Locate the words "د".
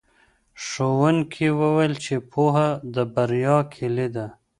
2.93-2.95